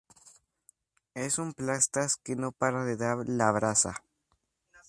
Es 1.13 1.37
un 1.37 1.53
plastas 1.53 2.15
que 2.15 2.35
no 2.35 2.51
para 2.51 2.85
de 2.85 2.97
dar 2.97 3.17
la 3.27 3.51
brasa 3.51 4.03